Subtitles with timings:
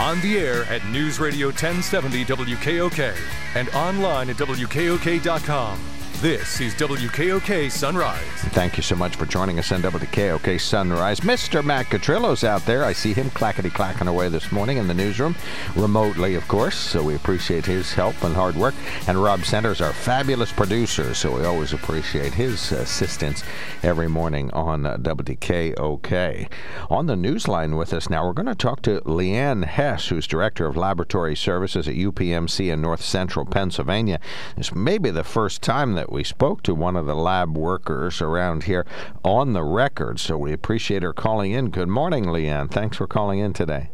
[0.00, 3.14] On the air at News Radio 1070 WKOK
[3.54, 5.99] and online at WKOK.com.
[6.20, 8.20] This is WKOK Sunrise.
[8.52, 11.20] Thank you so much for joining us on WKOK Sunrise.
[11.20, 11.64] Mr.
[11.64, 12.84] Matt Catrillo's out there.
[12.84, 15.34] I see him clackety clacking away this morning in the newsroom,
[15.74, 16.76] remotely, of course.
[16.76, 18.74] So we appreciate his help and hard work.
[19.08, 21.14] And Rob Centers, our fabulous producer.
[21.14, 23.42] So we always appreciate his assistance
[23.82, 26.52] every morning on WKOK.
[26.90, 30.66] On the newsline with us now, we're going to talk to LeAnn Hess, who's Director
[30.66, 34.20] of Laboratory Services at UPMC in North Central Pennsylvania.
[34.58, 38.20] This may be the first time that we spoke to one of the lab workers
[38.20, 38.84] around here
[39.24, 41.70] on the record, so we appreciate her calling in.
[41.70, 42.70] Good morning, LeAnn.
[42.70, 43.90] Thanks for calling in today.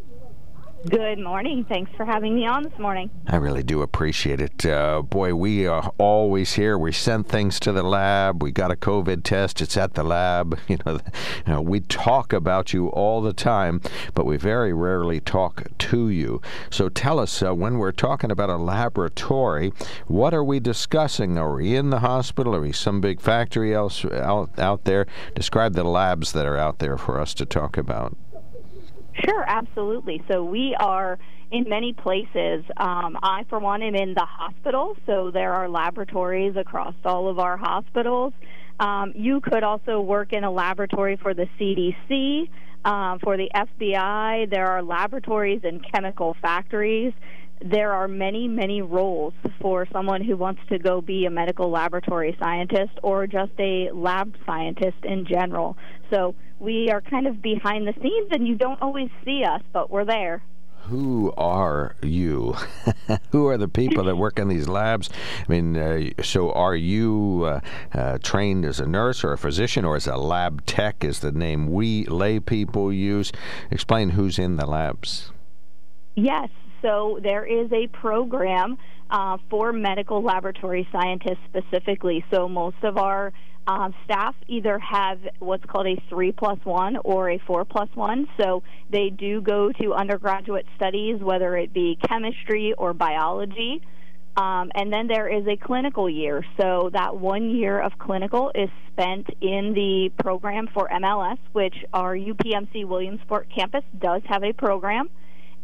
[0.89, 1.65] Good morning.
[1.69, 3.11] Thanks for having me on this morning.
[3.27, 4.65] I really do appreciate it.
[4.65, 6.79] Uh, boy, we are always here.
[6.79, 8.41] We send things to the lab.
[8.41, 9.61] We got a COVID test.
[9.61, 10.59] It's at the lab.
[10.69, 10.93] You know,
[11.47, 13.81] you know, we talk about you all the time,
[14.15, 16.43] but we very rarely talk to you.
[16.71, 19.73] So tell us, uh, when we're talking about a laboratory,
[20.07, 21.39] what are we discussing?
[21.39, 22.55] Are we in the hospital?
[22.55, 25.07] Are we some big factory else out out there?
[25.35, 28.17] Describe the labs that are out there for us to talk about.
[29.25, 30.23] Sure, absolutely.
[30.31, 31.19] So we are
[31.51, 32.65] in many places.
[32.77, 37.39] Um, I, for one, am in the hospital, so there are laboratories across all of
[37.39, 38.33] our hospitals.
[38.79, 42.49] Um, you could also work in a laboratory for the CDC,
[42.85, 44.51] um, for the FBI.
[44.51, 47.13] There are laboratories in chemical factories
[47.65, 52.37] there are many, many roles for someone who wants to go be a medical laboratory
[52.39, 55.77] scientist or just a lab scientist in general.
[56.11, 59.91] So we are kind of behind the scenes, and you don't always see us, but
[59.91, 60.43] we're there.
[60.89, 62.55] Who are you?
[63.33, 65.11] Who are the people that work in these labs?
[65.41, 67.61] I mean, uh, so are you uh,
[67.93, 71.33] uh, trained as a nurse or a physician or as a lab tech, is the
[71.33, 73.33] name we lay people use?
[73.71, 75.33] Explain who's in the labs.
[76.15, 76.51] Yes,
[76.83, 78.79] so there is a program
[79.11, 82.25] uh, for medical laboratory scientists specifically.
[82.31, 83.33] So most of our
[83.67, 88.29] um, staff either have what's called a three plus one or a four plus one.
[88.41, 93.83] So they do go to undergraduate studies, whether it be chemistry or biology.
[94.37, 96.45] Um, and then there is a clinical year.
[96.61, 102.15] So that one year of clinical is spent in the program for MLS, which our
[102.15, 105.09] UPMC Williamsport campus does have a program.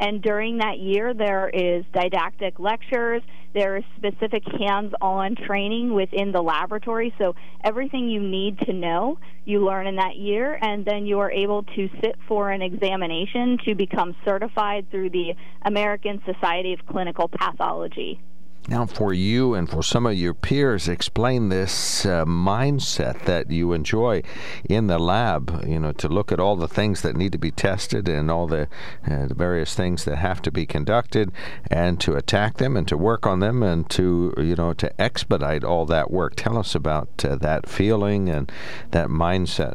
[0.03, 3.23] And during that year, there is didactic lectures,
[3.55, 7.15] there is specific hands on training within the laboratory.
[7.19, 11.31] So, everything you need to know, you learn in that year, and then you are
[11.31, 17.29] able to sit for an examination to become certified through the American Society of Clinical
[17.29, 18.21] Pathology.
[18.69, 23.73] Now, for you and for some of your peers, explain this uh, mindset that you
[23.73, 24.23] enjoy
[24.65, 25.65] in the lab.
[25.67, 28.47] You know, to look at all the things that need to be tested and all
[28.47, 28.69] the,
[29.05, 31.33] uh, the various things that have to be conducted,
[31.73, 35.65] and to attack them and to work on them and to you know to expedite
[35.65, 36.35] all that work.
[36.37, 38.51] Tell us about uh, that feeling and
[38.93, 39.75] that mindset.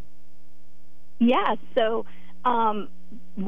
[1.19, 1.55] Yeah.
[1.75, 2.05] So.
[2.45, 2.87] Um,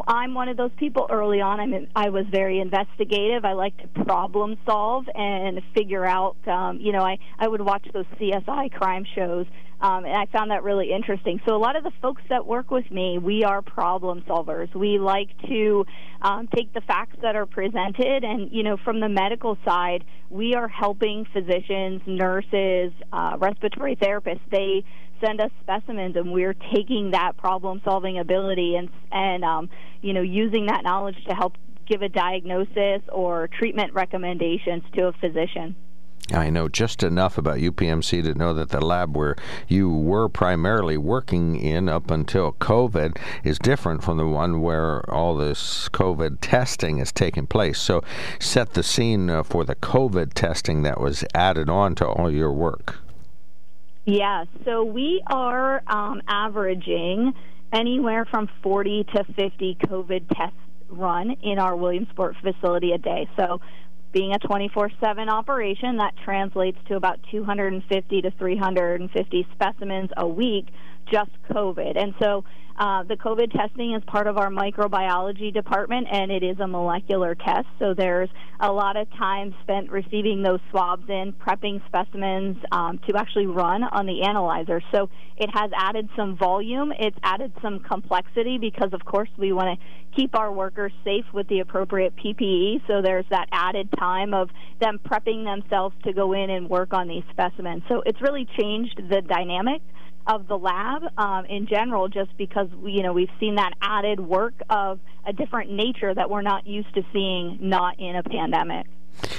[0.08, 1.60] I'm one of those people early on.
[1.60, 3.44] I'm I was very investigative.
[3.44, 6.36] I like to problem solve and figure out.
[6.48, 9.48] Um, you know, I I would watch those CSI crime shows,
[9.82, 11.42] um, and I found that really interesting.
[11.48, 14.74] So a lot of the folks that work with me, we are problem solvers.
[14.76, 15.86] We like to
[16.22, 20.54] um, take the facts that are presented, and you know, from the medical side, we
[20.54, 24.42] are helping physicians, nurses, uh, respiratory therapists.
[24.52, 24.84] They
[25.24, 29.70] send us specimens, and we're taking that problem solving ability and and um,
[30.02, 31.54] you know using that knowledge to help
[31.88, 35.76] give a diagnosis or treatment recommendations to a physician.
[36.32, 39.36] I know just enough about UPMC to know that the lab where
[39.68, 45.36] you were primarily working in up until COVID is different from the one where all
[45.36, 47.80] this COVID testing is taking place.
[47.80, 48.04] So,
[48.40, 52.54] set the scene uh, for the COVID testing that was added on to all your
[52.54, 53.00] work.
[54.10, 57.32] Yeah, so we are um, averaging
[57.72, 60.58] anywhere from 40 to 50 COVID tests
[60.90, 63.30] run in our Williamsport facility a day.
[63.38, 63.62] So,
[64.12, 70.70] being a 24 7 operation, that translates to about 250 to 350 specimens a week,
[71.12, 71.98] just COVID.
[71.98, 72.44] And so,
[72.80, 77.36] uh, the COVID testing is part of our microbiology department, and it is a molecular
[77.36, 77.68] test.
[77.78, 78.30] So there's
[78.62, 83.84] a lot of time spent receiving those swabs in, prepping specimens um, to actually run
[83.84, 84.82] on the analyzer.
[84.94, 86.94] So it has added some volume.
[86.98, 89.86] It's added some complexity because, of course, we want to
[90.16, 92.88] keep our workers safe with the appropriate PPE.
[92.88, 97.10] So there's that added time of them prepping themselves to go in and work on
[97.10, 97.84] these specimens.
[97.90, 99.82] So it's really changed the dynamic
[100.28, 104.54] of the lab um, in general, just because you know we've seen that added work
[104.70, 108.86] of a different nature that we're not used to seeing, not in a pandemic.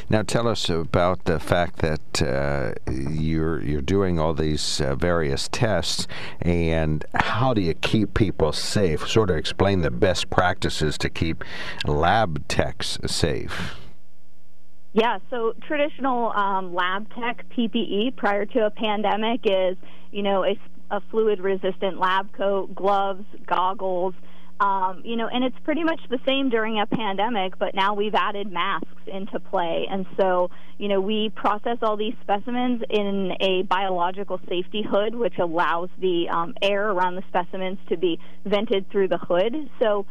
[0.09, 5.49] Now, tell us about the fact that uh, you're you're doing all these uh, various
[5.49, 6.07] tests,
[6.41, 9.09] and how do you keep people safe?
[9.09, 11.45] Sort of explain the best practices to keep
[11.87, 13.80] lab techs safe.
[14.93, 19.77] Yeah, so traditional um, lab tech PPE prior to a pandemic is,
[20.11, 20.59] you know, a,
[20.91, 24.15] a fluid resistant lab coat, gloves, goggles.
[24.59, 28.15] Um, you know, and it's pretty much the same during a pandemic, but now we've
[28.15, 29.87] added masks into play.
[29.91, 35.39] And so, you know, we process all these specimens in a biological safety hood, which
[35.39, 39.71] allows the um, air around the specimens to be vented through the hood.
[39.81, 40.05] So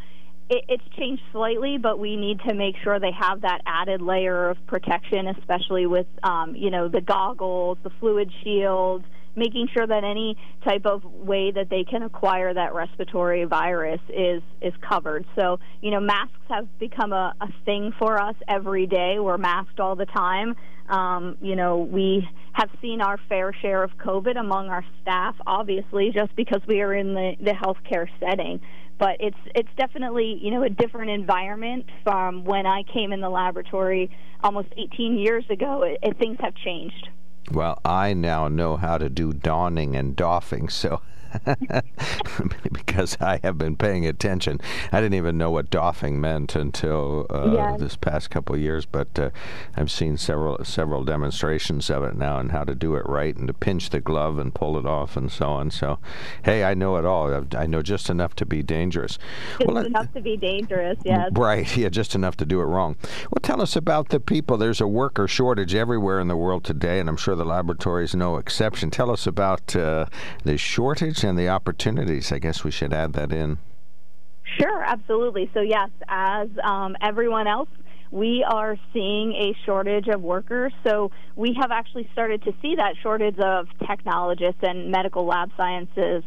[0.50, 4.50] it, it's changed slightly, but we need to make sure they have that added layer
[4.50, 9.06] of protection, especially with, um, you know, the goggles, the fluid shields,
[9.36, 14.42] making sure that any type of way that they can acquire that respiratory virus is
[14.62, 15.26] is covered.
[15.36, 19.20] So, you know, masks have become a, a thing for us every day.
[19.20, 20.56] We're masked all the time.
[20.90, 26.12] Um, you know, we have seen our fair share of COVID among our staff, obviously,
[26.12, 28.60] just because we are in the, the healthcare setting
[29.00, 33.30] but it's it's definitely you know a different environment from when I came in the
[33.30, 34.12] laboratory
[34.44, 35.84] almost 18 years ago.
[35.84, 37.10] It, it, things have changed.
[37.52, 41.02] Well, I now know how to do donning and doffing, so
[42.72, 44.60] because I have been paying attention.
[44.92, 47.80] I didn't even know what doffing meant until uh, yes.
[47.80, 49.30] this past couple of years, but uh,
[49.76, 53.48] I've seen several several demonstrations of it now and how to do it right and
[53.48, 55.72] to pinch the glove and pull it off and so on.
[55.72, 56.00] So,
[56.44, 57.46] hey, I know it all.
[57.56, 59.18] I know just enough to be dangerous.
[59.60, 61.30] Just well, enough to be dangerous, yes.
[61.34, 62.96] Right, yeah, just enough to do it wrong.
[63.32, 64.58] Well, tell us about the people.
[64.58, 68.16] There's a worker shortage everywhere in the world today, and I'm sure the laboratory is
[68.16, 68.90] no exception.
[68.90, 70.06] Tell us about uh,
[70.44, 72.32] the shortage and the opportunities.
[72.32, 73.58] I guess we should add that in.
[74.58, 75.50] Sure, absolutely.
[75.54, 77.70] So, yes, as um, everyone else,
[78.12, 80.74] we are seeing a shortage of workers.
[80.84, 86.24] So, we have actually started to see that shortage of technologists and medical lab sciences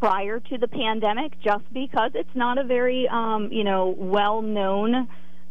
[0.00, 5.06] prior to the pandemic just because it's not a very, um, you know, well known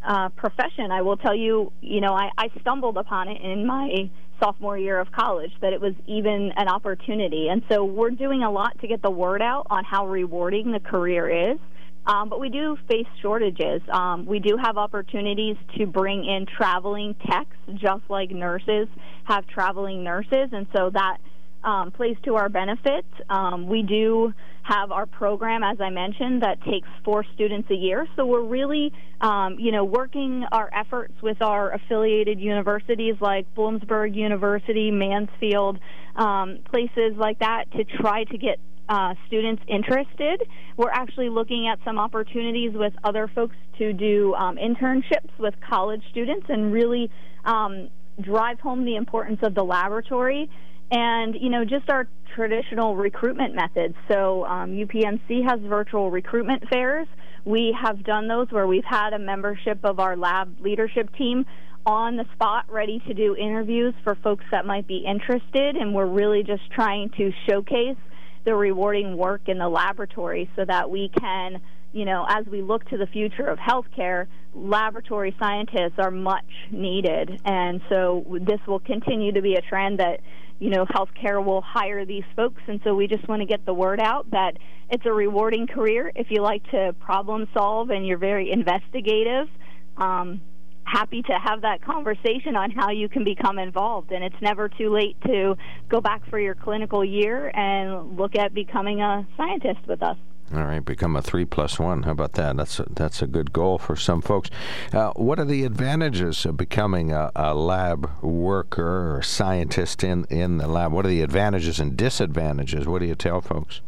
[0.05, 0.91] uh, profession.
[0.91, 4.09] I will tell you, you know, I, I stumbled upon it in my
[4.41, 7.47] sophomore year of college that it was even an opportunity.
[7.49, 10.79] And so we're doing a lot to get the word out on how rewarding the
[10.79, 11.59] career is.
[12.07, 13.81] Um, but we do face shortages.
[13.91, 18.87] Um, we do have opportunities to bring in traveling techs, just like nurses
[19.25, 21.17] have traveling nurses, and so that
[21.63, 23.05] um, plays to our benefit.
[23.29, 28.07] Um, we do have our program, as I mentioned, that takes four students a year.
[28.15, 34.15] So we're really, um, you know, working our efforts with our affiliated universities like Bloomsburg
[34.15, 35.79] University, Mansfield,
[36.15, 38.59] um, places like that to try to get
[38.89, 40.43] uh, students interested.
[40.77, 46.03] We're actually looking at some opportunities with other folks to do um, internships with college
[46.11, 47.09] students and really
[47.45, 50.49] um, drive home the importance of the laboratory
[50.91, 53.95] and you know just our traditional recruitment methods.
[54.07, 57.07] So um, UPMC has virtual recruitment fairs.
[57.43, 61.45] We have done those where we've had a membership of our lab leadership team
[61.85, 66.05] on the spot ready to do interviews for folks that might be interested and we're
[66.05, 67.97] really just trying to showcase
[68.45, 71.59] the rewarding work in the laboratory so that we can
[71.93, 77.41] you know, as we look to the future of healthcare, laboratory scientists are much needed.
[77.45, 80.21] And so this will continue to be a trend that
[80.61, 82.61] you know, healthcare will hire these folks.
[82.67, 84.57] And so we just want to get the word out that
[84.91, 89.47] it's a rewarding career if you like to problem solve and you're very investigative.
[89.97, 90.39] Um,
[90.83, 94.11] happy to have that conversation on how you can become involved.
[94.11, 95.57] And it's never too late to
[95.89, 100.17] go back for your clinical year and look at becoming a scientist with us.
[100.53, 102.03] All right, become a three plus one.
[102.03, 102.57] How about that?
[102.57, 104.49] That's a, that's a good goal for some folks.
[104.91, 110.57] Uh, what are the advantages of becoming a, a, lab worker or scientist in, in
[110.57, 110.91] the lab?
[110.91, 112.85] What are the advantages and disadvantages?
[112.85, 113.79] What do you tell folks?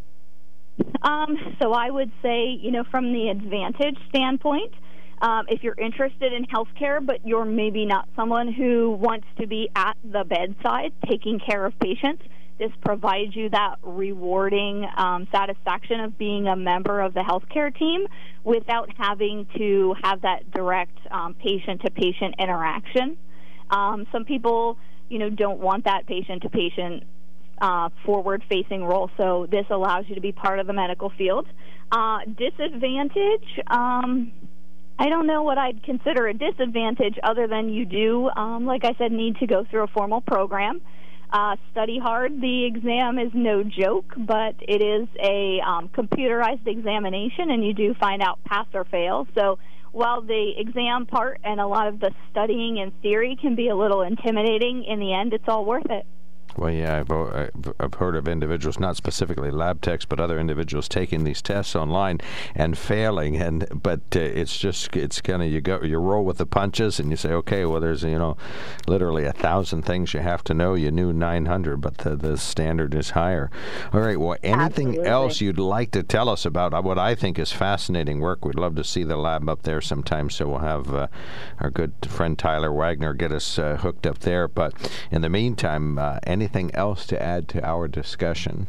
[1.02, 4.74] Um, so I would say, you know, from the advantage standpoint,
[5.22, 9.70] um, if you're interested in healthcare, but you're maybe not someone who wants to be
[9.76, 12.24] at the bedside taking care of patients
[12.60, 18.06] this provides you that rewarding um, satisfaction of being a member of the healthcare team
[18.44, 20.98] without having to have that direct
[21.40, 23.18] patient to patient interaction.
[23.70, 24.78] Um, some people,
[25.10, 27.04] you know, don't want that patient to patient
[28.06, 31.48] forward facing role, so this allows you to be part of the medical field.
[31.92, 34.32] Uh, disadvantage, um,
[35.00, 38.94] I don't know what I'd consider a disadvantage other than you do, um, like I
[38.98, 40.82] said, need to go through a formal program.
[41.34, 42.40] Uh, study hard.
[42.40, 47.96] The exam is no joke, but it is a um, computerized examination, and you do
[48.00, 49.28] find out pass or fail.
[49.36, 49.58] So
[49.92, 53.76] while the exam part and a lot of the studying and theory can be a
[53.76, 56.06] little intimidating, in the end, it's all worth it.
[56.56, 61.24] Well, yeah, I've, I've heard of individuals, not specifically lab techs, but other individuals taking
[61.24, 62.20] these tests online
[62.56, 63.38] and failing.
[63.38, 67.00] And but uh, it's just it's kind of you go you roll with the punches
[67.00, 68.38] and you say, okay, well, there's you know,
[68.88, 70.76] literally a thousand things you have to know.
[70.76, 73.50] You knew 900, but the the standard is higher.
[73.92, 74.20] All right.
[74.20, 75.10] Well, anything Absolutely.
[75.10, 78.46] else you'd like to tell us about what I think is fascinating work?
[78.46, 80.30] We'd love to see the lab up there sometime.
[80.30, 81.08] So we'll have uh,
[81.60, 84.48] our good friend Tyler Wagner get us uh, hooked up there.
[84.48, 84.74] But
[85.12, 88.68] in the meantime, uh, any anything else to add to our discussion?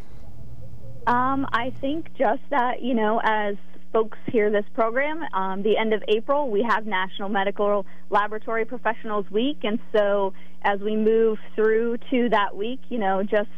[1.06, 3.56] Um, I think just that, you know, as
[3.92, 9.28] folks hear this program, um, the end of April, we have National Medical Laboratory Professionals
[9.30, 9.58] Week.
[9.64, 13.50] And so as we move through to that week, you know, just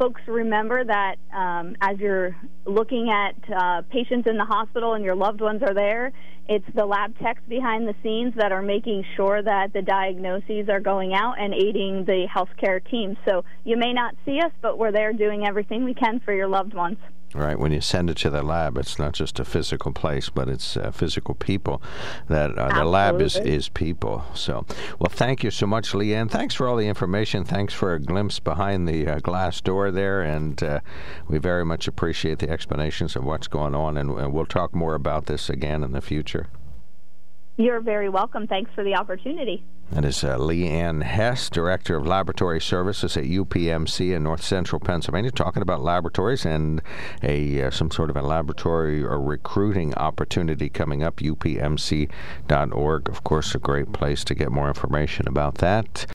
[0.00, 5.14] folks remember that um, as you're looking at uh, patients in the hospital and your
[5.14, 6.10] loved ones are there,
[6.48, 10.80] it's the lab techs behind the scenes that are making sure that the diagnoses are
[10.80, 13.14] going out and aiding the healthcare team.
[13.28, 16.48] So you may not see us, but we're there doing everything we can for your
[16.48, 16.96] loved ones.
[17.32, 17.56] Right.
[17.56, 20.76] When you send it to the lab, it's not just a physical place, but it's
[20.76, 21.80] uh, physical people.
[22.26, 24.24] That uh, the lab is is people.
[24.34, 24.66] So,
[24.98, 26.28] well, thank you so much, LeAnn.
[26.28, 27.44] Thanks for all the information.
[27.44, 30.80] Thanks for a glimpse behind the uh, glass door there, and uh,
[31.28, 33.96] we very much appreciate the explanations of what's going on.
[33.96, 36.48] And, and we'll talk more about this again in the future.
[37.56, 38.48] You're very welcome.
[38.48, 39.62] Thanks for the opportunity.
[39.92, 45.32] That is uh, LeAnn Hess, Director of Laboratory Services at UPMC in North Central Pennsylvania,
[45.32, 46.80] talking about laboratories and
[47.24, 51.16] a uh, some sort of a laboratory or recruiting opportunity coming up.
[51.16, 56.06] UPMC.org, of course, a great place to get more information about that.